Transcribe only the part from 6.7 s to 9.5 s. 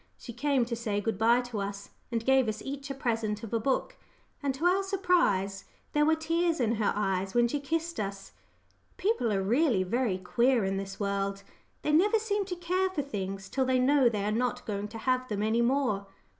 her eyes when she kissed us! People are